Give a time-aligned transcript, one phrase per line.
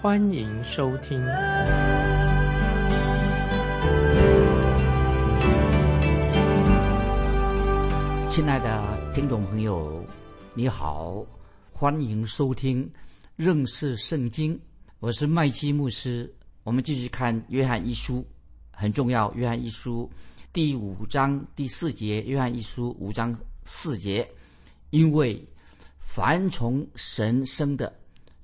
[0.00, 1.20] 欢迎收听。
[8.28, 10.06] 亲爱的听众朋友，
[10.54, 11.26] 你好，
[11.72, 12.88] 欢迎收听
[13.34, 14.56] 认识圣经。
[15.00, 16.32] 我是麦基牧师。
[16.62, 18.24] 我们继续看约翰一书，
[18.70, 19.34] 很重要。
[19.34, 20.08] 约翰一书
[20.52, 24.30] 第五章第四节，约翰一书五章四节，
[24.90, 25.44] 因为
[25.98, 27.92] 凡从神生的，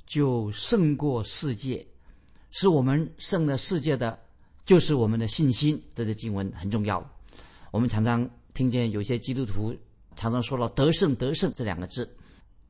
[0.07, 1.87] 就胜过世界。
[2.51, 4.19] 是我们胜了世界的，
[4.65, 5.83] 就是我们的信心。
[5.95, 7.05] 这个经文很重要。
[7.71, 9.75] 我们常常听见有些基督徒。
[10.17, 12.09] 常常说了“得胜，得胜”这两个字，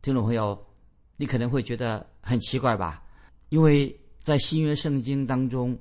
[0.00, 0.58] 听众朋友，
[1.18, 3.02] 你可能会觉得很奇怪吧？
[3.50, 5.78] 因为在新约圣经当中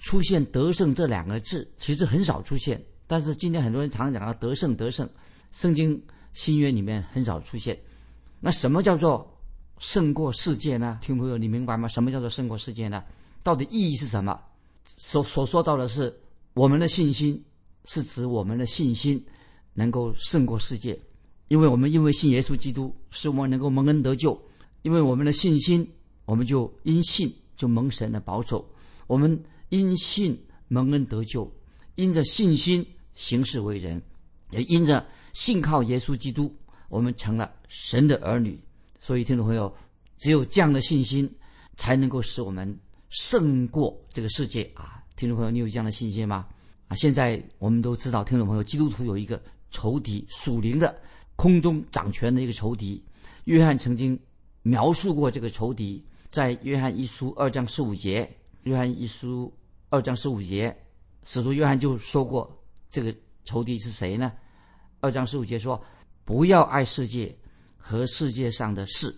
[0.00, 2.84] 出现“得胜”这两个字，其实很少出现。
[3.06, 5.08] 但是今天很多人常常讲到“得胜，得胜”，
[5.52, 7.78] 圣经新约里面很少出现。
[8.40, 9.33] 那什么叫做
[9.78, 10.98] 胜过世界呢？
[11.00, 11.88] 听朋友，你明白吗？
[11.88, 13.04] 什么叫做胜过世界呢？
[13.42, 14.40] 到底意义是什么？
[14.84, 16.14] 所所说到的是
[16.54, 17.42] 我们的信心，
[17.84, 19.24] 是指我们的信心。
[19.76, 20.96] 能够胜过世界，
[21.48, 24.40] 因为我们因为信耶稣基督，使我们能够蒙恩得救。
[24.82, 25.84] 因为我们的信心，
[26.26, 28.64] 我们就因信就蒙神的保守。
[29.08, 29.36] 我们
[29.70, 31.52] 因信蒙恩得救，
[31.96, 34.00] 因着信心行事为人，
[34.50, 36.54] 也因着信靠耶稣基督，
[36.88, 38.56] 我们成了神的儿女。
[39.04, 39.70] 所以，听众朋友，
[40.16, 41.30] 只有这样的信心，
[41.76, 42.74] 才能够使我们
[43.10, 45.04] 胜过这个世界啊！
[45.14, 46.46] 听众朋友，你有这样的信心吗？
[46.88, 49.38] 啊，现在我们都知道，听众朋友，基督徒有一个。
[49.74, 50.96] 仇敌属灵的
[51.34, 53.04] 空中掌权的一个仇敌，
[53.46, 54.16] 约翰曾经
[54.62, 58.32] 描述过这个仇敌，在约翰一书二章十五节，
[58.62, 59.52] 约翰一书
[59.88, 60.72] 二章十五节，
[61.24, 62.56] 使徒约翰就说过
[62.88, 63.12] 这个
[63.44, 64.32] 仇敌是谁呢？
[65.00, 65.82] 二章十五节说
[66.24, 67.36] ：“不要爱世界
[67.86, 69.14] 和世界上的事，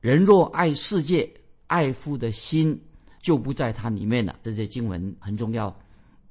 [0.00, 1.32] 人若爱世界，
[1.68, 2.76] 爱父的心
[3.22, 5.72] 就不在他里面了。”这些经文很重要。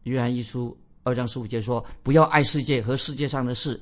[0.03, 0.77] 约翰一书。
[1.03, 3.81] 二章十五节说：“不要爱世界和世界上的事，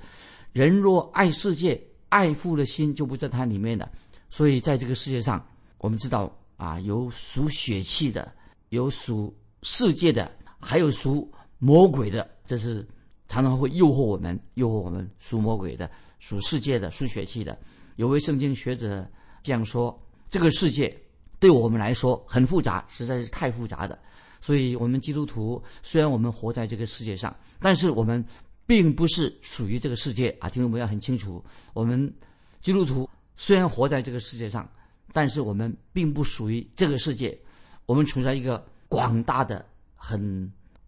[0.53, 3.91] 人若爱世界，爱父的心就不在它里面了。
[4.29, 5.43] 所以，在这个世界上，
[5.79, 8.31] 我们知道啊，有属血气的，
[8.69, 11.27] 有属世界的，还有属
[11.57, 12.29] 魔鬼的。
[12.45, 12.87] 这是
[13.27, 15.89] 常常会诱惑我们，诱惑我们属魔鬼的、
[16.19, 17.57] 属世界的、属血气的。
[17.95, 19.07] 有位圣经学者
[19.43, 19.97] 这样说：
[20.29, 20.95] 这个世界
[21.39, 23.97] 对我们来说很复杂，实在是太复杂的。”
[24.41, 28.23] 所以，我们基督徒虽然我们活在这个世界上，但是我们
[28.67, 30.47] 并不是属于这个世界啊！
[30.47, 32.13] 听众朋友很清楚，我们
[32.61, 34.69] 基督徒虽然活在这个世界上，
[35.11, 37.35] 但是我们并不属于这个世界。
[37.87, 40.21] 我们处在一个广大的、很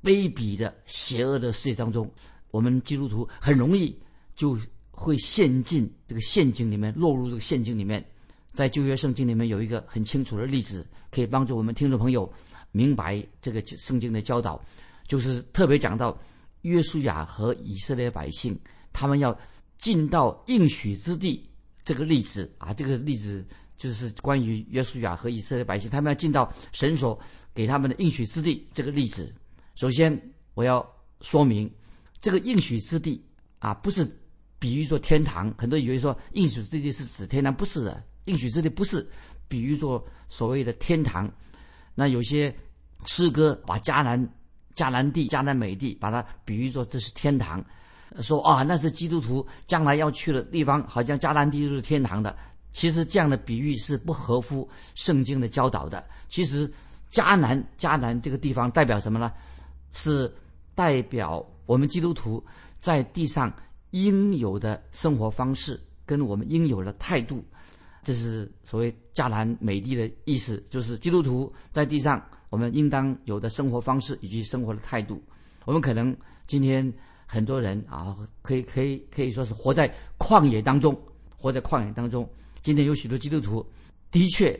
[0.03, 2.07] 卑鄙的、邪恶的世界当中。
[2.51, 3.99] 我们基督徒很容易
[4.35, 4.55] 就
[4.97, 8.03] 会陷进这个陷阱里面，落入这个陷阱里面。
[8.53, 12.27] 在旧约圣经里面有一个很清楚的例子，可以帮助我们听众朋友。
[12.71, 14.59] 明白这个圣经的教导，
[15.07, 16.19] 就是特别讲到
[16.63, 18.59] 约书亚和以色列百姓，
[18.91, 19.37] 他们要
[19.77, 21.47] 进到应许之地
[21.83, 23.45] 这个例子啊，这个例子
[23.77, 27.17] 就是关于约书亚和以色列百姓，他们要进到神所
[27.53, 29.33] 给他们的应许之地这个例子。
[29.75, 30.19] 首先，
[30.55, 30.85] 我要
[31.21, 31.71] 说明
[32.19, 33.23] 这个应许之地
[33.59, 34.03] 啊，不是
[34.59, 35.53] 比喻作天堂。
[35.57, 39.07] 很多以为说应许之地是指天堂，不是的，应许之地不是
[39.47, 41.31] 比喻作所谓的天堂。
[41.95, 42.53] 那有些。
[43.05, 44.19] 诗歌把迦南、
[44.75, 47.63] 迦南地、迦南美地，把它比喻作这是天堂，
[48.21, 52.35] 说啊，那是基督徒将来要去的地方，好像迦南地就是天堂的。
[52.73, 56.03] 其实这样的比喻是不合乎圣经的教导的。
[56.27, 56.69] 其实
[57.09, 59.31] 迦南、迦南这个地方代表什么呢？
[59.93, 60.29] 是
[60.73, 62.43] 代表我们基督徒
[62.79, 63.53] 在地上
[63.91, 67.43] 应有的生活方式，跟我们应有的态度。
[68.03, 72.23] 这是所谓迦南美地的意思，就是基督徒在地上。
[72.49, 75.21] 我们应当有的生活方式以及生活的态度，
[75.65, 76.93] 我们可能今天
[77.25, 80.97] 很多人啊，可以可以可以说是活在旷野当中，
[81.35, 82.25] 活在旷野当中。
[82.61, 83.65] 今天有许多基督徒，
[84.11, 84.57] 的确，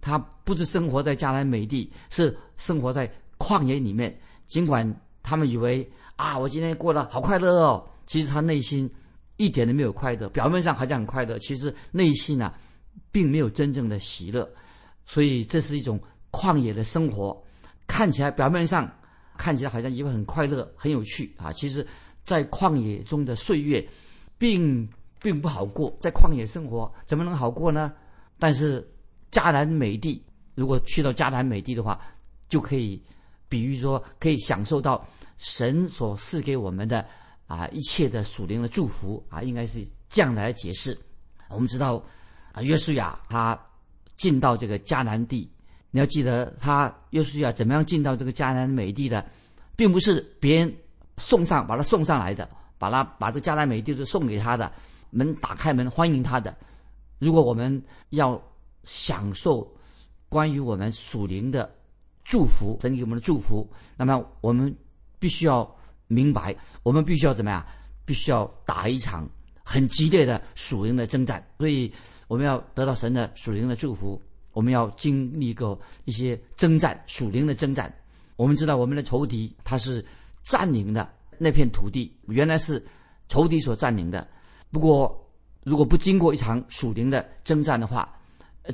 [0.00, 3.08] 他不是生活在迦南美地，是生活在
[3.38, 4.18] 旷野里面。
[4.48, 8.92] 尽管他们以为啊，我今天过得好快乐哦，其实他内心
[9.36, 12.52] 一点都没有快乐，表面上好像很快乐，其实内心呢，
[13.12, 14.50] 并没有真正的喜乐。
[15.06, 16.00] 所以这是一种。
[16.30, 17.42] 旷野的生活，
[17.86, 18.86] 看起来表面上
[19.38, 21.50] 看起来好像一个很快乐、很有趣啊。
[21.54, 21.84] 其实，
[22.22, 23.84] 在旷野中的岁月，
[24.36, 24.86] 并
[25.22, 25.90] 并不好过。
[25.98, 27.94] 在旷野生活怎么能好过呢？
[28.38, 28.86] 但是
[29.32, 30.22] 迦南美地，
[30.54, 31.98] 如果去到迦南美地的话，
[32.50, 33.02] 就可以
[33.48, 35.02] 比喻说，可以享受到
[35.38, 37.08] 神所赐给我们的
[37.48, 40.96] 啊一切的属灵的祝福啊，应该是这样来解释。
[41.48, 42.00] 我们知道
[42.52, 43.60] 啊，约书亚他
[44.14, 45.50] 进到这个迦南地。
[45.90, 49.26] 你要记得，他约书亚怎么样进到这个迦南美地的，
[49.74, 50.76] 并不是别人
[51.16, 52.46] 送上把他送上来的，
[52.76, 54.70] 把他把这迦南美地是送给他的，
[55.10, 56.54] 门打开门欢迎他的。
[57.18, 58.40] 如果我们要
[58.84, 59.66] 享受
[60.28, 61.74] 关于我们属灵的
[62.22, 63.66] 祝福，神给我们的祝福，
[63.96, 64.76] 那么我们
[65.18, 65.74] 必须要
[66.08, 67.64] 明白，我们必须要怎么样？
[68.04, 69.28] 必须要打一场
[69.62, 71.46] 很激烈的属灵的征战。
[71.58, 71.92] 所以
[72.26, 74.20] 我们要得到神的属灵的祝福。
[74.52, 77.94] 我们要经历过一些征战，属灵的征战。
[78.34, 80.04] 我们知道我们的仇敌他是
[80.42, 81.08] 占领的
[81.38, 82.84] 那片土地，原来是
[83.28, 84.26] 仇敌所占领的。
[84.72, 85.30] 不过，
[85.64, 88.12] 如果不经过一场属灵的征战的话，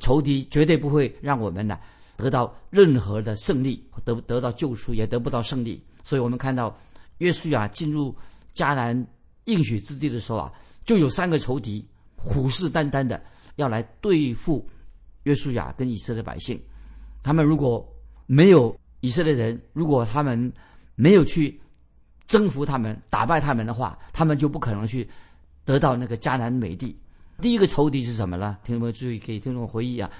[0.00, 1.78] 仇敌绝对不会让我们呢
[2.16, 5.84] 得到任何的胜利，得得到救赎，也得不到胜利。
[6.02, 6.74] 所以我们看到
[7.24, 8.14] 约书亚进入
[8.54, 9.06] 迦南
[9.46, 10.52] 应许之地的时候啊，
[10.84, 11.82] 就有三个仇敌
[12.16, 13.22] 虎视眈眈的
[13.56, 14.68] 要来对付。
[15.22, 16.60] 约书亚跟以色列百姓，
[17.22, 17.82] 他们如果
[18.26, 20.52] 没有以色列人，如果他们
[20.96, 21.58] 没有去
[22.26, 25.08] 征服他们、打败他们的话，他们就不可能去
[25.64, 26.94] 得到那个迦南美地。
[27.40, 28.58] 第一个仇敌是什么呢？
[28.64, 30.10] 听众们注意，给听众回忆啊，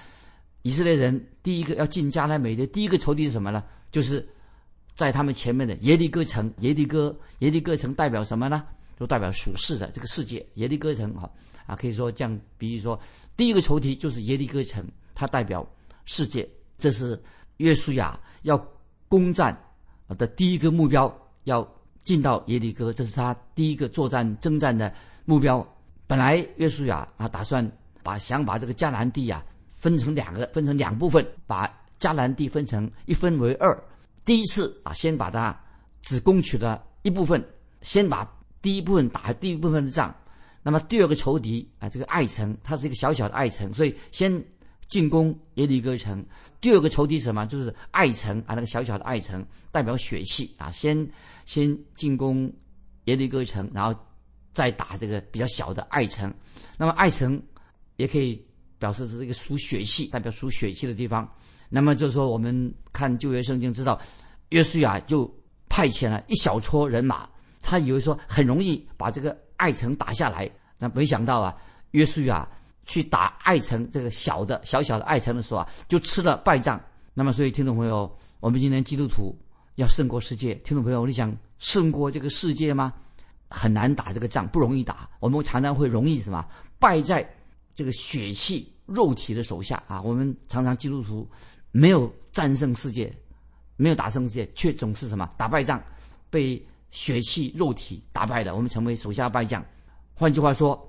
[0.63, 3.63] 以色列人第一个要进迦南美地，第一个仇敌是什么呢？
[3.93, 4.27] 就是
[4.95, 6.53] 在他们前面的耶利哥城。
[6.59, 8.65] 耶利哥，耶利哥城代表什么呢？
[8.99, 10.45] 就代表属世的这个世界。
[10.55, 11.29] 耶利哥城啊。
[11.67, 13.01] 啊，可以说这样，比如说，
[13.39, 15.67] 第一个仇敌就是耶利哥城，它代表
[16.05, 16.47] 世界，
[16.77, 17.19] 这是
[17.57, 18.63] 约书亚要
[19.09, 19.59] 攻占
[20.19, 21.11] 的第一个目标，
[21.45, 21.67] 要
[22.03, 24.93] 进到耶利哥，这是他第一个作战征战的
[25.25, 25.67] 目标。
[26.07, 27.67] 本来约书亚啊，打算
[28.03, 31.67] 把想把这个迦南地啊分成两个，分成两部分，把
[31.99, 33.75] 迦南地分成一分为二。
[34.25, 35.59] 第一次啊，先把它
[36.03, 37.45] 只攻取了一部分，
[37.83, 38.27] 先把
[38.63, 40.15] 第一部分打第一部分的仗。
[40.63, 44.43] 那么第二个仇敌啊，这个爱城，它是一个小小的爱城，所以先
[44.89, 46.25] 进攻耶利哥城。
[46.61, 47.45] 第二个仇敌什么？
[47.45, 51.07] 就是爱城啊，那个小小的爱城代表血气啊，先
[51.45, 52.51] 先进攻
[53.05, 53.95] 耶利哥城，然后
[54.55, 56.33] 再打这个比较小的爱城。
[56.79, 57.43] 那么爱城
[57.97, 58.43] 也可以
[58.79, 61.31] 表示是一个属血气，代表属血气的地方。
[61.75, 64.01] 那么就是说，我们看旧约圣经知道，
[64.51, 65.29] 约书亚就
[65.69, 67.29] 派遣了一小撮人马，
[67.61, 69.37] 他以为说很容易把这个。
[69.57, 71.55] 爱城打下来，那没想到啊，
[71.93, 72.47] 约书亚
[72.85, 76.79] 去打爱城这个小的小小的爱城的时候啊，就吃了败仗。
[77.15, 79.35] 那么，所以听众朋友，我们今天基督徒
[79.77, 80.57] 要胜过世界。
[80.57, 82.93] 听众朋友，你想胜过这个世界吗？
[83.49, 85.09] 很难打这个仗，不容易打。
[85.21, 86.45] 我们常常会容易什么
[86.81, 87.27] 败在
[87.77, 90.03] 这个血气肉体的手下啊。
[90.03, 91.27] 我们常常基督徒
[91.75, 93.13] 没有战胜世界，
[93.77, 95.83] 没有打胜世界，却总是什么打败仗，
[96.31, 96.65] 被。
[96.95, 99.61] 血气肉体打败的，我们成为手下败将。
[100.15, 100.81] 换句话说，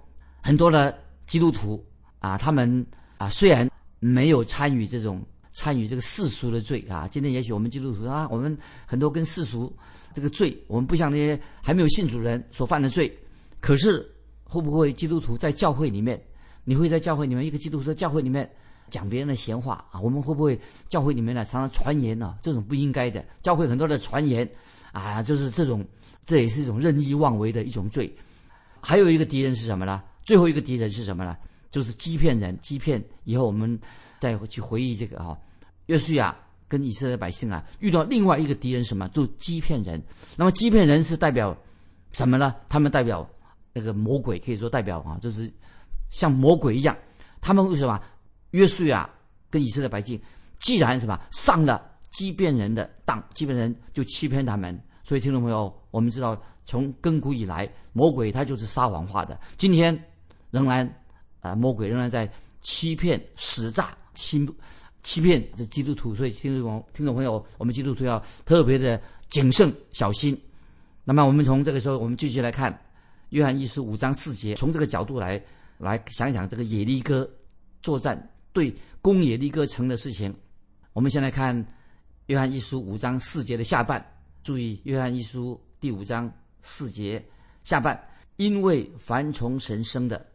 [0.44, 0.96] 很多的
[1.26, 1.84] 基督徒
[2.20, 2.86] 啊，他们
[3.18, 5.20] 啊虽然没有参与这种
[5.54, 9.76] 参与这个世俗的罪啊，今天也许我们基督徒啊，我们很多跟世俗
[10.14, 13.12] 这个罪，我们不像那些还没有信主人所犯的罪。
[13.60, 14.08] 可是
[14.44, 16.24] 会不会基督徒在教会里面，
[16.66, 18.48] 你会在教会里面一个基督徒在教会里面
[18.90, 20.00] 讲别人的闲话啊？
[20.00, 22.38] 我们会不会教会里面呢常常传言呢？
[22.42, 24.50] 这种不应该的，教会很多的传言。
[24.92, 25.86] 啊，就是这种，
[26.26, 28.10] 这也是一种任意妄为的一种罪。
[28.80, 30.02] 还有一个敌人是什么呢？
[30.24, 31.36] 最后一个敌人是什么呢？
[31.70, 33.04] 就是欺骗人，欺骗。
[33.26, 33.78] 以后我们
[34.20, 35.38] 再去回忆这个啊，
[35.88, 36.34] 约书亚
[36.70, 39.06] 跟以色列百姓啊，遇到另外一个敌人什么？
[39.10, 40.02] 就欺骗人。
[40.38, 41.54] 那么欺骗人是代表
[42.14, 42.56] 什么呢？
[42.70, 43.30] 他们代表
[43.74, 45.52] 那个魔鬼，可以说代表啊，就是
[46.10, 46.96] 像魔鬼一样。
[47.42, 48.00] 他们为什么？
[48.56, 49.10] 约书亚
[49.50, 50.20] 跟以色列百姓
[50.60, 51.92] 既然什么上了。
[52.18, 54.82] 欺骗人的当，欺骗人就欺骗他们。
[55.04, 59.38] 所以听众朋友，我们知道从亘古以来，魔鬼他就是撒谎话的。
[59.58, 59.94] 今天
[60.50, 60.90] 仍然
[61.42, 62.32] 啊，魔鬼仍然在
[62.62, 64.48] 欺骗、使诈、欺
[65.04, 66.16] 欺骗这基督徒。
[66.16, 68.98] 所以听众朋听众朋友，我们基督徒要特别的
[69.28, 70.40] 谨慎小心。
[71.04, 72.72] 那么我们从这个时候，我们继续来看
[73.32, 75.44] 《约翰一书》五章四节，从这个角度来
[75.78, 77.30] 来想想这个耶利哥
[77.82, 78.18] 作战
[78.56, 80.34] 对公野利哥城的事情。
[80.94, 81.64] 我们先来看。
[82.28, 84.04] 约翰一书五章四节的下半，
[84.42, 86.28] 注意约翰一书第五章
[86.64, 87.24] 四节
[87.64, 88.04] 下半，
[88.38, 90.26] 因为凡从神生的，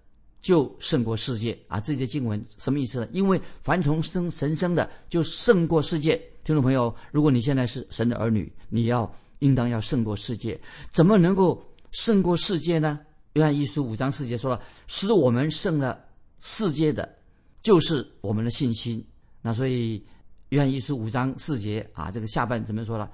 [0.41, 1.81] 就胜过世界啊！
[1.81, 3.09] 这些经文什么意思呢？
[3.11, 6.17] 因为凡从生神生的，就胜过世界。
[6.45, 10.57] 听众朋友，如果你现在是神的儿女，你要应当要胜过世界。
[10.93, 11.61] 怎么能够
[11.91, 13.01] 胜过世界呢？
[13.33, 15.99] 约翰一书五章四节说了：“使我们胜了
[16.39, 17.17] 世界的，
[17.63, 19.05] 就是我们的信心。”
[19.43, 20.05] 那所以
[20.51, 23.09] 约翰一书五章四节啊，这个下半怎么说呢？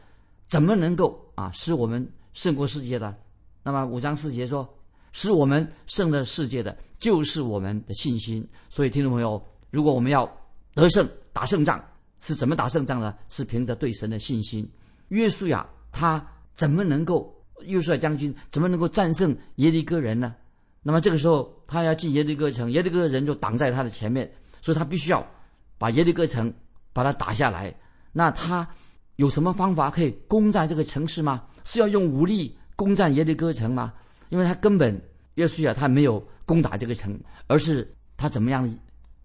[0.48, 3.16] 怎么能够啊使我们胜过世界的？
[3.62, 4.68] 那么五章四节说。
[5.12, 8.46] 使我们胜了世界的，就是我们的信心。
[8.68, 10.30] 所以，听众朋友，如果我们要
[10.74, 11.82] 得胜、打胜仗，
[12.20, 13.14] 是怎么打胜仗呢？
[13.30, 14.70] 是凭着对神的信心。
[15.08, 16.22] 约书亚他
[16.52, 17.34] 怎么能够？
[17.62, 20.34] 约书亚将军怎么能够战胜耶利哥人呢？
[20.86, 25.26] 那么这个时候，他要进耶利哥城，耶利哥人就挡在他的前面，所以他必须要
[25.78, 26.54] 把耶利哥城
[26.92, 27.74] 把它打下来。
[28.12, 28.64] 那他
[29.16, 31.42] 有什么方法可以攻占这个城市吗？
[31.64, 33.92] 是要用武力攻占耶利哥城吗？
[34.28, 34.96] 因为他根本
[35.34, 38.72] 约书亚他没有攻打这个城，而是他怎么样？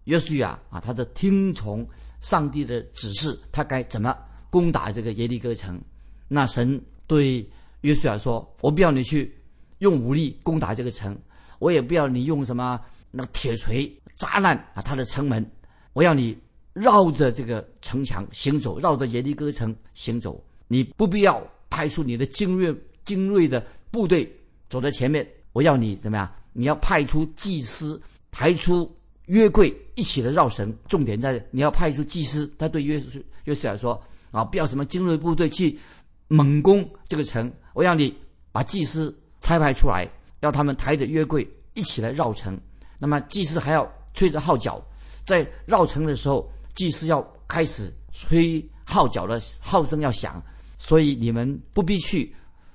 [0.06, 1.88] 约书亚啊，他的听从
[2.20, 4.12] 上帝的指示，他该怎么
[4.50, 5.80] 攻打这个耶利哥城？
[6.26, 7.48] 那神对
[7.82, 9.32] 约书亚说：“我不要你去
[9.78, 11.16] 用武力攻打这个城，
[11.62, 12.80] 我也不要你用什么
[13.12, 15.48] 那个铁锤砸烂啊他的城门，
[15.92, 16.36] 我要你
[16.72, 20.42] 绕着这个城墙行走，绕着耶利哥城行走。
[20.66, 21.40] 你不必要
[21.70, 24.28] 派出你的精锐精锐的部队。”
[24.68, 26.28] 走在前面，我要你怎么样？
[26.52, 28.00] 你要派出祭司，
[28.32, 28.90] 排出
[29.26, 30.74] 约柜，一起的绕城。
[30.88, 32.50] 重点在你要派出祭司。
[32.58, 34.02] 他对约书约书亚说
[34.32, 35.78] ：“啊，不要什么精锐部队去
[36.26, 38.12] 猛攻这个城，我要你
[38.50, 40.10] 把祭司差派出来，
[40.42, 42.56] 要他们抬着约柜一起来绕城。
[42.98, 44.80] 那么祭司还要吹着号角，
[45.24, 50.40] 在绕城的时候，祭司要开始吹号角的号声要响，
[50.78, 52.32] 所以你们不必去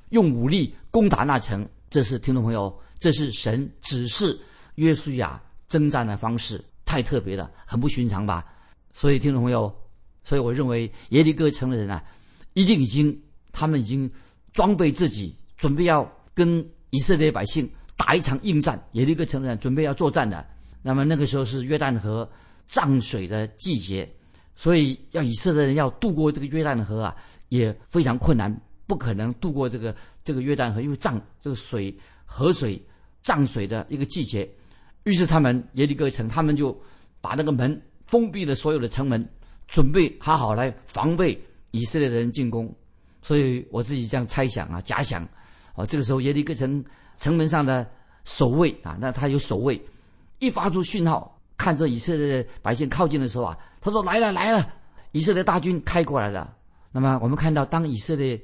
[0.10, 4.38] 用武力攻打那城。”这是听众朋友，这是神指示
[4.76, 8.46] 约书亚征战的方式，太特别了，很不寻常吧？
[8.94, 9.74] 所以听众朋友，
[10.24, 12.04] 所以我认为耶利哥城的人啊，
[12.54, 13.18] 一定已经
[13.54, 14.12] 他们已经
[14.52, 18.82] 装备自己，准备要跟以色列百姓打一场硬战。
[18.94, 20.46] 耶利哥城呢准备要作战的。
[20.82, 22.30] 那么那个时候是约旦河
[22.66, 24.10] 涨水的季节，
[24.56, 27.16] 所以要以色列人要渡过这个约旦河啊，
[27.50, 28.56] 也非常困难。
[28.86, 31.94] 不可能渡过这个这个约旦河，因为涨这个水
[32.26, 32.82] 河水
[33.22, 34.50] 涨水的一个季节，
[35.04, 36.72] 于是他们耶利哥城，他们就
[37.20, 39.30] 把那个门封闭了所有的城门，
[39.68, 41.38] 准备好好来防备
[41.72, 42.74] 以色列人进攻。
[43.22, 45.28] 所以我自己这样猜想啊，假想，
[45.78, 46.84] 哦，这个时候耶利哥城
[47.18, 47.90] 城门上的
[48.26, 49.82] 守卫啊，那他有守卫，
[50.40, 54.68] 一发出讯号，看着以色列的百姓靠近的时候啊，他说来了来了，
[55.14, 56.54] 以色列大军开过来了。
[56.92, 58.38] 那么我们看到当以色列。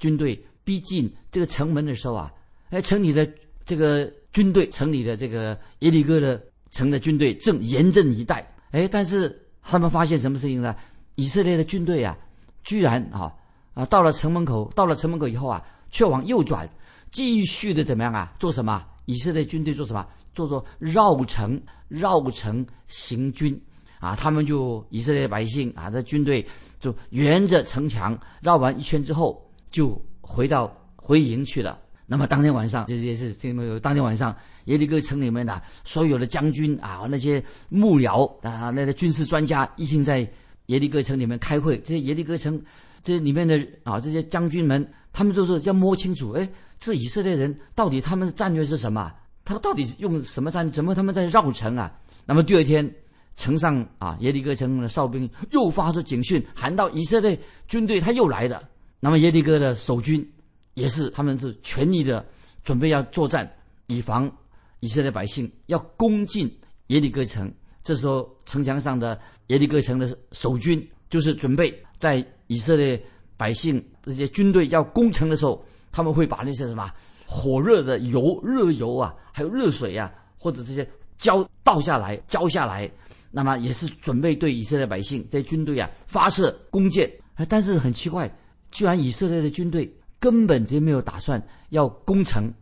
[0.00, 2.30] 军队逼近这个城门的时候啊，
[2.70, 3.26] 哎，城里的
[3.64, 8.44] 这个军队，城里的这个耶利哥的城的军队正严阵以待。
[8.72, 10.74] 哎，但是他们发现什么事情呢？
[11.14, 12.18] 以色列的军队啊，
[12.64, 13.32] 居然啊
[13.72, 15.64] 啊到了城门口，到了城门口以后啊，
[15.94, 16.68] 却往右转，
[17.12, 18.34] 继续的怎么样啊？
[18.36, 18.84] 做什么？
[19.04, 20.04] 以色列军队做什么？
[20.34, 23.58] 做做绕城，绕城行军
[24.00, 24.16] 啊！
[24.16, 26.44] 他们就以色列百姓啊，这军队
[26.80, 29.40] 就沿着城墙绕完一圈之后。
[29.74, 31.80] 就回到回营去了。
[32.06, 33.76] 那么当天晚上，这些是听没有？
[33.80, 34.32] 当天晚上，
[34.66, 40.20] 耶利哥城里面的所有的将军啊，那些幕僚啊，那些军事专家，一起在
[40.66, 41.76] 耶利哥城里面开会。
[41.78, 42.62] 这些耶利哥城
[43.04, 46.48] 这里面的啊，这些将军们，他们就是要摸清楚，哎，
[46.80, 49.12] 这以色列人到底他们的战略是什么？
[49.44, 50.68] 他们到底用什么战？
[50.70, 51.92] 怎么他们在绕城啊？
[52.24, 52.90] 那么第二天，
[53.36, 58.66] 城上啊，耶利哥城的哨兵又发出警讯，喊到以色列军队他又来了。
[59.00, 60.26] 那么耶利哥的守军
[60.72, 62.24] 也是，他们是全力的
[62.62, 63.46] 准备要作战，
[63.86, 64.34] 以防
[64.80, 66.50] 以色列百姓要攻进
[66.86, 67.52] 耶利哥城。
[67.82, 73.02] 这时候城墙上的耶利哥城的守军就是准备在以色列
[73.36, 76.88] 百姓这些军队要攻城的时候，他们会把那些什么
[77.26, 82.88] 火热的油、热油啊，还有热水啊，或者这些浇倒下来、浇下来，
[83.32, 87.10] 那么也是准备对以色列百姓这军队啊发射弓箭。
[87.48, 88.32] 但是很奇怪。
[88.70, 92.52] 居然以色列的军队根本就没有打算要攻城，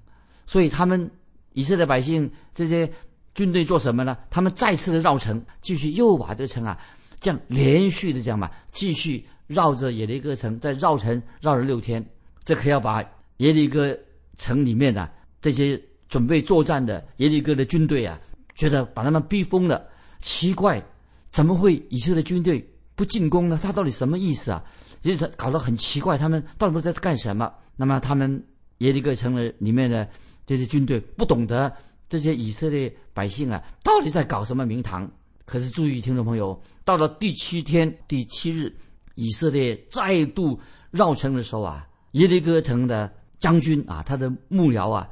[0.47, 1.11] 所以他们
[1.55, 2.91] 以色列百姓这些
[3.35, 4.15] 军队做什么呢？
[4.29, 6.79] 他们再次的绕城，继续又把这城啊，
[7.19, 12.05] 这样连续的这样吧，继续绕着耶利哥城再绕城绕了六天，
[12.43, 13.03] 这可要把
[13.39, 13.97] 耶利哥
[14.37, 18.21] 城里面的这些准备作战的耶利哥的军队啊，
[18.55, 19.87] 觉得把他们逼疯了。
[20.21, 20.83] 奇怪，
[21.31, 23.59] 怎么会以色列军队不进攻呢？
[23.61, 24.65] 他到底什么意思啊？
[25.03, 27.53] 就是搞得很奇怪，他们到底在干什么？
[27.75, 28.43] 那么他们
[28.79, 30.09] 耶利哥城的里面的
[30.47, 31.73] 这些军队不懂得
[32.09, 35.11] 这些以色列百姓啊，到底在搞什么名堂？
[35.45, 38.73] 可是注意，听众朋友，到了第七天、第七日，
[39.15, 40.59] 以色列再度
[40.91, 45.09] 绕城的时候啊，耶利哥城的将军啊，他的幕僚啊，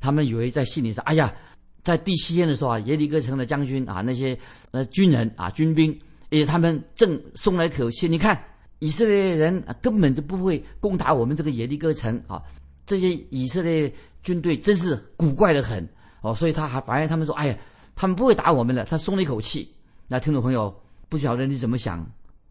[0.00, 1.32] 他们以为在心里说：“哎呀，
[1.82, 4.38] 在第七天的时候啊，耶利哥城的将军啊，那些
[4.70, 5.96] 呃军人啊、军兵，
[6.30, 8.08] 也，他们正松了一口气。
[8.08, 8.42] 你看，
[8.78, 12.42] 以色列人根本就不会攻打我们这个耶利哥城啊，
[12.86, 13.92] 这些以色列
[14.22, 15.86] 军队真是古怪的很
[16.22, 17.58] 哦，所以他还反而他们说：哎呀，
[17.94, 19.70] 他们不会打我们的，他松了一口气。”
[20.08, 20.74] 那听众朋友，
[21.08, 22.04] 不晓得你怎么想？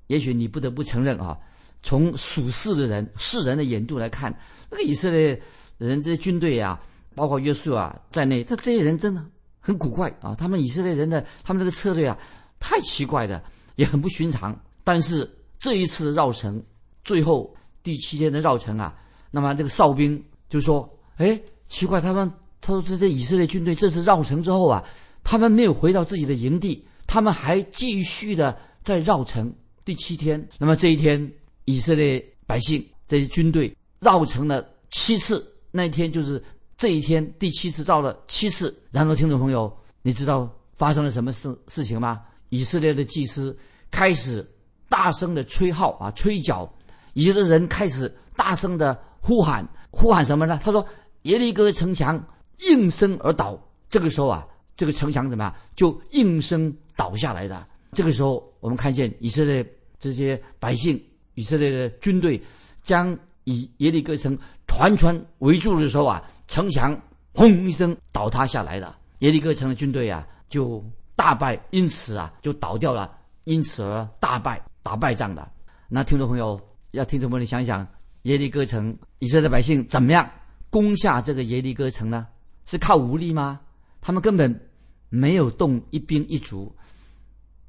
[0.08, 1.38] 也许你不得不承认啊，
[1.82, 4.36] 从属世的人、世人的眼度来看，
[4.70, 5.42] 那个以色列
[5.78, 6.80] 人这些军队啊，
[7.16, 9.24] 包括约书啊在内，他这些人真的
[9.60, 10.36] 很古怪啊。
[10.36, 12.18] 他们以色列人的他们这个策略啊，
[12.60, 13.42] 太奇怪的，
[13.76, 14.58] 也很不寻常。
[14.84, 16.62] 但是这一次的绕城，
[17.04, 18.96] 最后第七天的绕城啊，
[19.32, 24.84] 那么这个哨兵就说：“哎，奇怪，他们他说这些以色列军队这次绕城之后啊，
[25.24, 29.54] 他们没有回到自己的营地。”他们还继续的在绕城。
[29.86, 31.32] 第七天，那么这一天，
[31.66, 35.46] 以色列百姓这些军队绕城了七次。
[35.72, 36.42] 那一天就是
[36.78, 38.74] 这一天第七次绕了七次。
[38.92, 42.22] 然后，听众朋友，你知道发生了什么事事情吗？
[42.50, 43.58] 以色列的祭司
[43.92, 44.48] 开始
[44.88, 46.72] 大声的吹号啊，吹角，
[47.14, 50.60] 以色列人开始大声的呼喊，呼喊什么呢？
[50.64, 50.86] 他说
[51.24, 52.24] ：“耶利哥城墙
[52.60, 53.60] 应声而倒。”
[53.90, 55.54] 这个时候啊，这个城墙怎么样？
[55.76, 56.74] 就应声。
[56.96, 57.66] 倒下来的。
[57.94, 59.66] 这个时候，我们看见以色列
[60.00, 61.02] 这些百姓、
[61.36, 62.42] 以色列的军队
[62.82, 67.00] 将以耶利哥城团团围住的时候啊，城墙
[67.34, 68.98] 轰一声倒塌下来了。
[69.20, 70.84] 耶利哥城的军队啊就
[71.16, 75.50] 大败，因此啊就倒掉了，因此而大败，打败仗的。
[75.88, 76.60] 那听众朋友
[76.92, 77.88] 要听众朋友想想，
[78.24, 80.30] 耶利哥城以色列百姓怎么样
[80.70, 82.28] 攻下这个耶利哥城呢？
[82.66, 83.62] 是靠武力吗？
[84.02, 84.70] 他们根本
[85.10, 86.74] 没有动一兵一卒。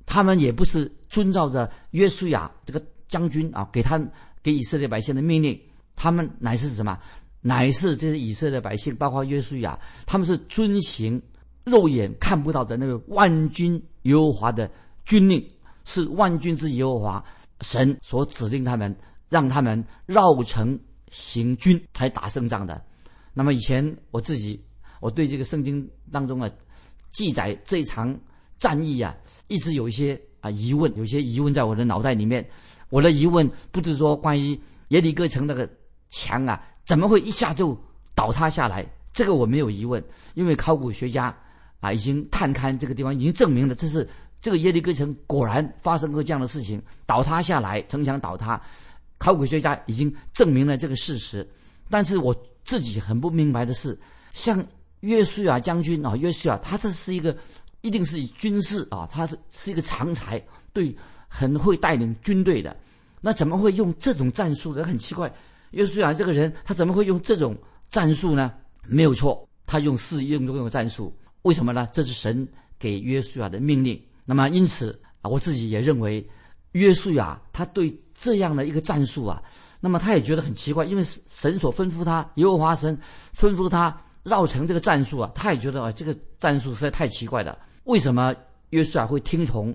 [0.06, 3.98] 他们也不是遵照着约书亚这个将军啊，给他
[4.42, 5.58] 给以色列百姓的命令，
[5.96, 6.98] 他们乃是什么？
[7.40, 11.20] 乃是这些以色列百姓，包括约书亚，他们是遵行
[11.64, 14.70] 肉眼看不到的那个万军耶和华的
[15.04, 15.46] 军令，
[15.84, 17.24] 是万军之耶和华
[17.60, 18.94] 神所指令他们，
[19.28, 20.78] 让他们绕城
[21.10, 22.82] 行军，才打胜仗的。
[23.32, 24.62] 那么以前我自己，
[25.00, 26.50] 我对这个圣经当中啊
[27.10, 28.18] 记载这一场。
[28.58, 29.14] 战役啊，
[29.48, 32.46] 一直有一些啊疑问，有些疑问在我的脑袋里面。
[32.90, 35.68] 我的疑问不是说关于耶利哥城那个
[36.10, 37.76] 墙啊，怎么会一下就
[38.14, 38.86] 倒塌下来？
[39.12, 40.02] 这个我没有疑问，
[40.34, 41.36] 因为考古学家
[41.80, 44.08] 啊已经探勘这个地方，已经证明了这是
[44.40, 48.60] 这个耶利哥城果然发生过这样的事情，倒塌下来，城墙倒塌。
[49.18, 51.48] 考古学家已经证明了这个事实。
[51.90, 53.98] 但是我自己很不明白的是，
[54.32, 54.64] 像
[55.00, 57.36] 约书亚将军啊，约书亚他这是一个。
[57.84, 60.42] 一定是以军事啊，他是是一个常才，
[60.72, 60.96] 对，
[61.28, 62.74] 很会带领军队的。
[63.20, 64.74] 那怎么会用这种战术？
[64.74, 65.30] 这很奇怪，
[65.72, 67.54] 约书亚这个人，他怎么会用这种
[67.90, 68.54] 战术呢？
[68.86, 71.14] 没有错，他用试用这种战术。
[71.42, 71.86] 为什么呢？
[71.92, 74.02] 这是神给约书亚的命令。
[74.24, 76.26] 那么因此啊，我自己也认为，
[76.72, 79.42] 约书亚他对这样的一个战术啊，
[79.78, 82.98] 那么他也觉得很奇怪，因为神所吩咐他，耶和华神
[83.36, 87.58] 吩咐他绕城这个战术啊，他也觉得啊，这个战术实在太奇怪了。
[87.84, 88.34] 为什么
[88.70, 89.74] 约书亚会听从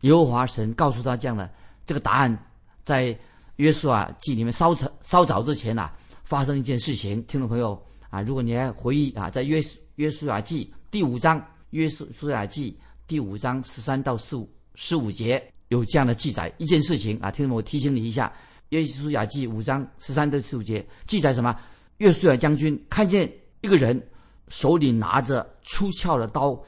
[0.00, 1.50] 耶和华神告诉他这样的
[1.86, 2.46] 这个答案？
[2.82, 3.16] 在
[3.56, 5.90] 约书亚记里面稍早稍早之前呐，
[6.24, 7.22] 发生一件事情。
[7.24, 9.60] 听众朋友啊，如果你还回忆啊，在约
[9.96, 17.30] 约书亚记第五章，约书书亚记第五章十三到十五十五节有这样的记载一件事情啊。
[17.30, 18.32] 听众，我提醒你一下，
[18.70, 21.54] 约书亚记五章十三到十五节记载什么？
[21.98, 24.02] 约书亚将军看见一个人
[24.48, 26.58] 手里拿着出鞘的刀。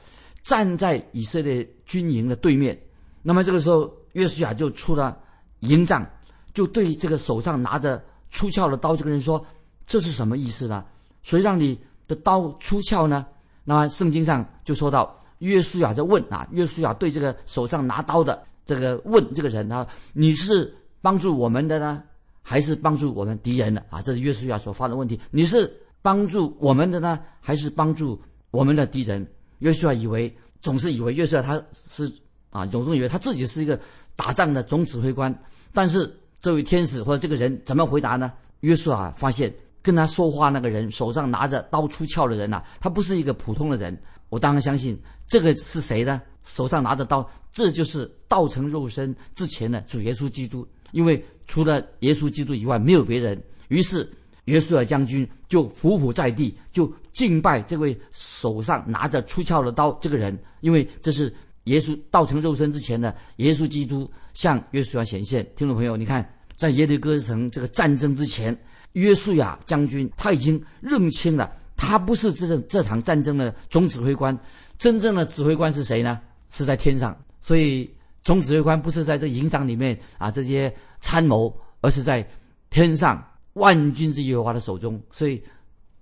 [0.43, 2.77] 站在以色列军营的对面，
[3.21, 5.17] 那么这个时候，约书亚就出了
[5.61, 6.05] 营帐，
[6.53, 9.43] 就对这个手上拿着出鞘的刀这个人说
[9.87, 10.83] ：“这是什么意思呢？
[11.21, 13.25] 谁让你的刀出鞘呢？”
[13.63, 22.03] 那圣经上就说到，约书亚在问啊，约书亚对这个手上拿刀的这个问这个人啊：“你是帮助我们的呢，
[22.41, 29.25] 还是帮助我们敌人的？”啊，这是约书亚所发的问题：“你是帮助我们的呢，还是帮助我们的敌人？”
[29.63, 32.11] 约书亚以为，总是以为约书亚他是
[32.49, 33.79] 啊，总是以为他自己是一个
[34.13, 35.33] 打仗的总指挥官。
[35.71, 38.33] 但是这位天使或者这个人怎么回答呢？
[38.59, 43.97] 约书亚发现跟他说话那个人手上拿着刀出鞘的人呐，他不是一个普通的人。
[44.27, 46.21] 我当然相信这个是谁呢？
[46.43, 50.67] 手上拿着刀，这就是道成肉身之前的主耶稣基督。
[50.91, 53.41] 因为除了耶稣基督以外，没有别人。
[53.69, 54.11] 于是
[54.45, 61.33] 约书亚将军就伏伏在地，就敬拜这位手上拿着出鞘的刀这个人，因为这是
[61.65, 65.45] 耶稣道成肉身之前的耶稣基督向约书亚显现。
[65.55, 68.57] 听众朋友，你看，在耶律哥城这个战争之前，
[68.93, 74.37] 约书亚将军他已经认清了，他不是这这场战争的总指挥官，
[74.77, 76.19] 真正的指挥官是谁呢？
[76.49, 77.17] 是在天上。
[77.39, 77.89] 所以
[78.23, 82.27] 总指挥官不是在这营帐里面啊，这些参谋，而是在
[82.69, 83.25] 天上。
[83.53, 85.41] 万军之耶和华的手中，所以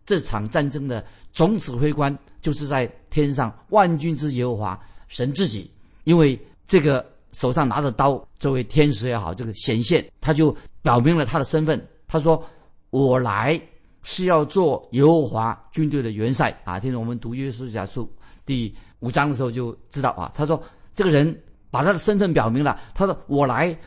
[0.06, 5.70] 这场战争的总指挥官就是在天上万军之耶和华神自己。
[6.06, 11.88] 因为这个手上拿着刀，这位天使也好，这个显现，他就表明了他的身份。
[12.08, 12.44] 他说
[12.90, 13.62] ：“我来
[14.02, 18.10] 是要做耶和华军队的元帅啊！”听着我们读约书亚书
[18.46, 20.32] 第五章的时候就知道啊。
[20.34, 20.62] 他说
[20.96, 21.38] ：“这个人
[21.70, 22.80] 把他的身份表明了。
[22.96, 23.78] 他说：我来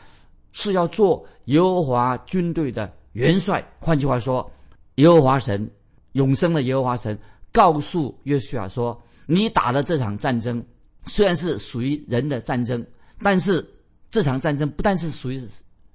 [0.53, 4.51] 是要做耶和华军队的。”元帅，换句话说，
[4.95, 5.69] 耶和华神，
[6.11, 7.17] 永生的耶和华神
[7.53, 10.61] 告诉约书亚说：“你打的这场战争，
[11.05, 12.85] 虽然是属于人的战争，
[13.23, 13.65] 但是
[14.09, 15.41] 这场战争不但是属于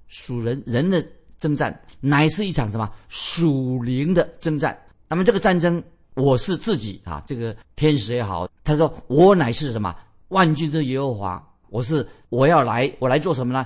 [0.07, 0.99] 属人人的
[1.37, 4.75] 征战，乃是一场什么属灵的征战。
[5.07, 5.81] 那么这个战争，
[6.15, 9.95] 我是自己啊，这个天使也好，他说我乃是什么
[10.29, 13.63] 万军之耶和华，我是我要来，我来做什么呢？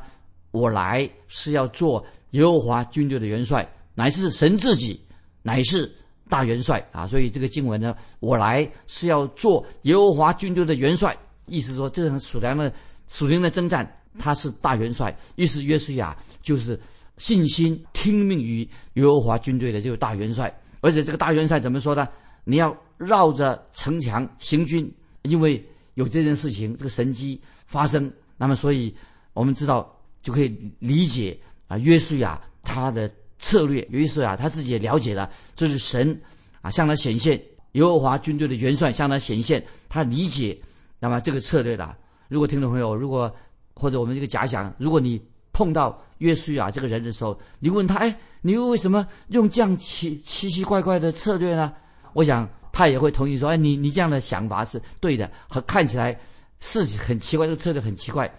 [0.55, 4.99] 我来是要做。”耶和华军队的元帅乃是神自己，
[5.41, 5.89] 乃是
[6.27, 7.07] 大元帅啊！
[7.07, 12.73] 所以这个经文呢，我来是要做耶和华军队的元帅，意思说这场属灵的
[13.07, 13.89] 属灵的征战，
[14.19, 15.17] 他是大元帅。
[15.35, 16.77] 于是约书亚就是
[17.17, 22.05] 信心听命于耶和华军队的这个大元帅，而且这个大元帅怎么说呢？
[22.43, 28.93] 你要绕着城墙行军，因为有这件事情，这个神机发生，那么所以
[29.31, 29.94] 我们知道
[30.25, 31.39] 就可以理解。
[31.67, 36.15] 啊，约书亚他的策略，约书亚他自己也了解了，这是神
[36.61, 40.55] 啊向他显现，耶和华军队的元帅向他显现，他理解，
[40.99, 41.95] 那么这个策略的。
[42.27, 43.35] 如果听众朋友，如果
[43.73, 45.19] 或者我们这个假想，如果你
[45.53, 51.73] 碰到约书亚这个人的时候，你问他，哎，你为什么用这样奇奇奇怪怪的策略呢？
[52.13, 56.15] 我想他也会同意说，哎，你你这样的想法是对的，和看起来
[56.59, 58.31] 是很奇怪，这个策略很奇怪，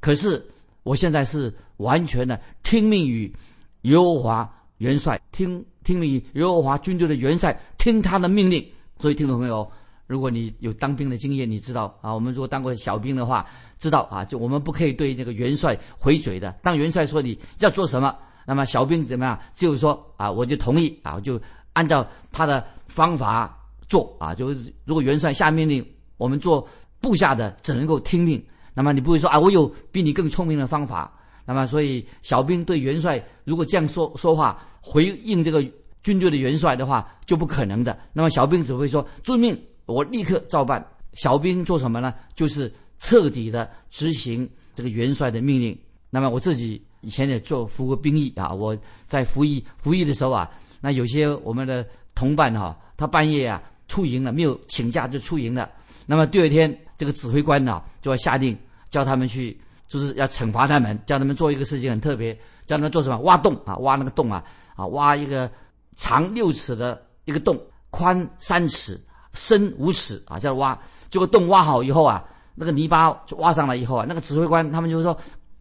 [0.00, 0.46] 可是。
[0.84, 3.34] 我现在是完全的听命于
[3.82, 8.64] 耶和华元帅，听听命于耶和华军队的元帅，听他的命令。
[9.00, 9.68] 所以，听众朋友，
[10.06, 13.44] 如果你有当兵的经验，你知道啊，我们如果当过小兵的话，
[13.78, 16.52] 知道啊，就我们不可以对这个元帅回嘴的。
[16.62, 18.16] 当元帅说你要做什么，
[18.46, 19.38] 那么小兵怎么样？
[19.52, 21.40] 就是说啊，我就同意啊，就
[21.72, 24.34] 按照他的方法做啊。
[24.34, 25.84] 就是如果元帅下命令，
[26.18, 26.68] 我们做
[27.00, 28.42] 部下的只能够听命。
[28.74, 31.12] 那么你不会说啊，我有比你更聪明的方法。
[31.46, 35.62] 那么所以小兵对元帅如果这样说说话回应这个
[36.02, 37.96] 军队的元帅的话就不可能的。
[38.12, 39.56] 那么小兵只会说遵命，
[39.86, 40.84] 我立刻照办。
[41.12, 42.14] 小兵做什么呢？
[42.34, 45.78] 就是彻底的执行这个元帅的命令。
[46.10, 55.70] 那么我自己以前也做服过兵役啊，我在服役服役的时候啊，那有些我们的同伴哈，他半夜啊出营了，没有请假就出营了。
[56.06, 56.76] 那么第二天。
[56.96, 58.56] 这个指挥官呢，就要下令
[58.90, 62.34] 叫他们去，就是要惩罚他们，叫他们做一个事情很特别，
[62.66, 63.18] 叫他们做什么？
[63.18, 64.42] 挖洞啊，挖那个洞啊，
[64.76, 65.50] 啊，挖一个
[65.96, 69.00] 长六尺的一个洞，宽三尺，
[69.32, 70.78] 深五尺啊，叫挖。
[71.10, 75.16] 这个洞挖好以后啊，那个泥巴就挖上来以后啊，那个指挥官他们就说，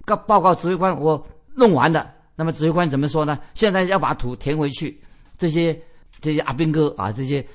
[0.06, 1.24] 告报告指挥官，我
[1.56, 2.12] 弄完了。
[2.36, 3.38] 那么指挥官怎么说呢？
[3.54, 5.00] 现在要把土填回去。
[5.38, 5.80] 这些
[6.19, 7.46] 这些阿兵哥啊，这些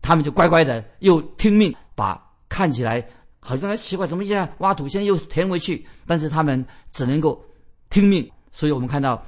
[0.00, 3.06] 他们就乖乖的又听命，把看起来。
[3.44, 5.84] 好像很奇怪，怎么现在挖土，现在又填回去？
[6.06, 7.44] 但是他们只能够
[7.90, 9.20] 听命，所以我们看到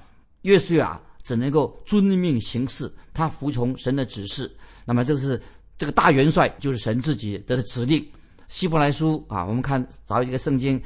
[0.43, 4.49] 约书亚只能够遵命行事，他服从神的指示。
[4.85, 5.41] 那么这是
[5.77, 8.07] 这个大元帅，就是神自己的指令。
[8.47, 10.81] 希伯来书啊，我们看找一个圣经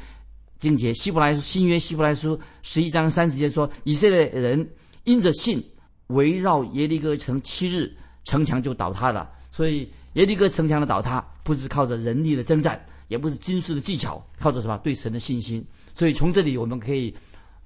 [0.58, 4.66] 经节，希伯来书新约希伯来书十一章三十节说，以色列人
[5.04, 5.62] 因着信
[6.06, 9.30] 围绕耶利哥城七日，城墙就倒塌了。
[9.50, 12.82] 所以耶利哥城墙的倒塌不是靠着人力的征战。
[13.09, 15.64] 也不是军事的技巧，靠着什么对神的信心。
[15.94, 17.11] 所以从这里我们可以，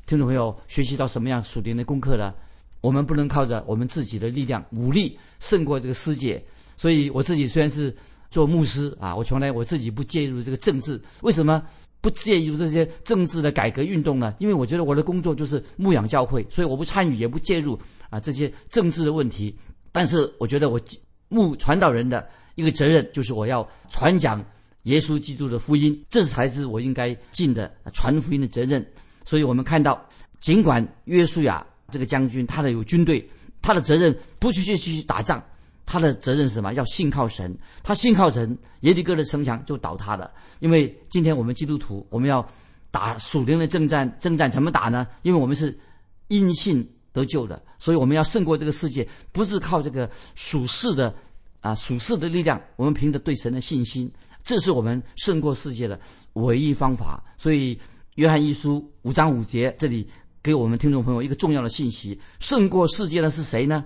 [0.07, 2.33] 听众朋友学习到什么样属灵的功课呢？
[2.81, 6.43] 我们不能靠着我们自己的力量武力胜过这个世界。
[6.77, 7.95] 所以我自己虽然是
[8.29, 11.01] 做牧师啊，我从来我自己不介入这个政治。
[11.21, 11.63] 为什么
[12.01, 14.35] 不介入这些政治的改革运动呢？
[14.41, 17.79] 因为我觉得我的工作就是牧养教会，所以我不参与也不介入
[18.11, 19.57] 啊这些政治的问题。
[19.93, 20.81] 但是我觉得我
[21.29, 24.45] 牧传道人的一个责任就是我要传讲。
[24.85, 28.85] 耶稣基督的福音，这才是我应该尽的传福音的责任。
[29.25, 30.05] 所以，我们看到，
[30.40, 33.25] 尽管约书亚这个将军他的有军队，
[33.61, 35.42] 他的责任不是去去打仗，
[35.87, 36.73] 他的责任是什么？
[36.75, 37.57] 要信靠神。
[37.85, 40.33] 他信靠神，耶利哥的城墙就倒塌了。
[40.59, 42.45] 因为今天我们基督徒，我们要
[42.90, 45.07] 打属灵的征战，征战怎么打呢？
[45.23, 45.79] 因为我们是
[46.27, 51.14] 因信得救的，所以我们要胜过这个世界，不是靠这个属世的
[51.61, 54.11] 啊属世的力量，我们凭着对神的信心，
[54.45, 55.99] 这是我们胜过世界的
[56.35, 57.23] 唯一方法。
[57.37, 57.79] 所以，
[58.17, 60.07] 约翰一书五章五节这里
[60.43, 63.85] 给我们听众朋友一个重要的信息：胜过世界的是谁呢？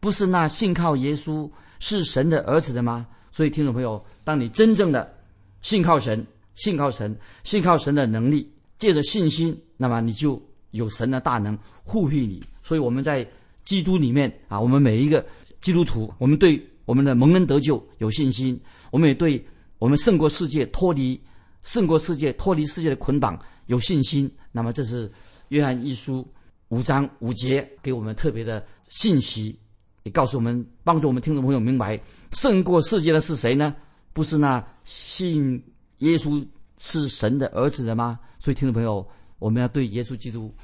[0.00, 3.06] 不是那信靠耶稣是神的儿子的吗？
[3.30, 5.12] 所以，听众朋友，当你真正的
[5.62, 10.40] 信靠神、信靠神、信靠神的能力，借着信心，那么你就
[10.70, 12.42] 有神的大能护庇你。
[12.62, 13.26] 所以我们在
[13.64, 15.24] 基督里面啊，我们每一个
[15.60, 18.58] 基督徒，我们对我们的蒙恩得救有信心，
[18.90, 19.44] 我们也对
[19.78, 21.20] 我们胜过世界、脱离
[21.62, 24.30] 胜过世界、脱离世界的捆绑有信心。
[24.52, 25.10] 那么，这是
[25.48, 26.26] 约翰一书
[26.68, 29.58] 五章五节给我们特别的信息，
[30.04, 32.00] 也告诉我们，帮助我们听众朋友明白，
[32.32, 33.74] 胜过世界的是谁呢？
[34.12, 35.62] 不是那信
[35.98, 36.46] 耶稣
[36.78, 38.18] 是神的儿子的吗？
[38.38, 39.06] 所以，听众朋友，
[39.38, 40.54] 我们要对耶稣基督。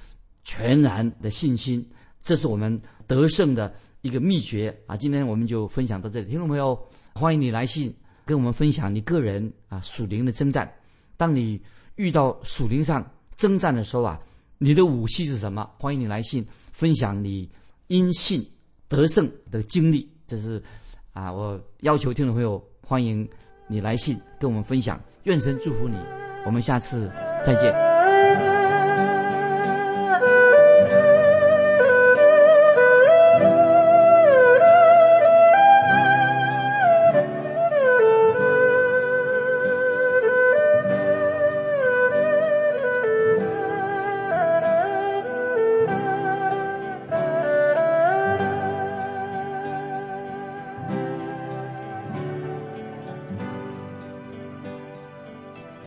[0.44, 1.88] 全然的信心，
[2.20, 4.96] 这是我们得胜的一个秘诀啊！
[4.96, 6.77] 今天我们就分享到这里，听众朋友，
[7.14, 7.94] 欢迎你来信
[8.25, 10.71] 跟我们分享你个人啊属灵的征战。
[11.17, 11.61] 当你
[11.97, 14.21] 遇到属灵上征战的时候啊，
[14.59, 15.69] 你的武器是什么？
[15.79, 17.49] 欢迎你来信分享你
[17.89, 18.45] 因信
[18.89, 20.09] 得胜的经历。
[20.27, 20.63] 这是
[21.13, 23.29] 啊，我要求听众朋友欢迎
[23.69, 25.01] 你来信跟我们分享。
[25.25, 25.97] 愿神祝福你，
[26.45, 27.11] 我们下次
[27.45, 27.92] 再见。